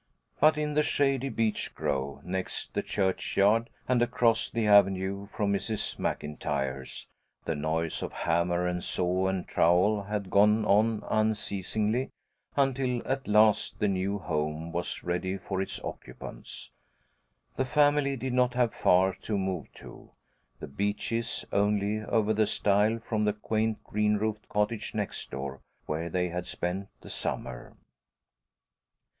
But 0.39 0.57
in 0.57 0.73
the 0.73 0.81
shady 0.81 1.29
beech 1.29 1.75
grove, 1.75 2.25
next 2.25 2.73
the 2.73 2.81
churchyard, 2.81 3.69
and 3.87 4.01
across 4.01 4.49
the 4.49 4.65
avenue 4.65 5.27
from 5.27 5.53
Mrs. 5.53 5.99
MacIntyre's, 5.99 7.05
the 7.45 7.53
noise 7.53 8.01
of 8.01 8.11
hammer 8.11 8.65
and 8.65 8.83
saw 8.83 9.27
and 9.27 9.47
trowel 9.47 10.01
had 10.05 10.31
gone 10.31 10.65
on 10.65 11.03
unceasingly, 11.07 12.09
until 12.55 13.07
at 13.07 13.27
last 13.27 13.77
the 13.77 13.87
new 13.87 14.17
home 14.17 14.71
was 14.71 15.03
ready 15.03 15.37
for 15.37 15.61
its 15.61 15.79
occupants. 15.83 16.71
The 17.55 17.63
family 17.63 18.15
did 18.15 18.33
not 18.33 18.55
have 18.55 18.73
far 18.73 19.13
to 19.21 19.37
move 19.37 19.71
to 19.73 20.09
"The 20.59 20.67
Beeches"; 20.67 21.45
only 21.51 22.01
over 22.01 22.33
the 22.33 22.47
stile 22.47 22.97
from 22.97 23.23
the 23.25 23.33
quaint 23.33 23.83
green 23.83 24.15
roofed 24.17 24.49
cottage 24.49 24.95
next 24.95 25.29
door, 25.29 25.61
where 25.85 26.09
they 26.09 26.29
had 26.29 26.47
spent 26.47 26.89
the 27.01 27.09
summer. 27.11 27.73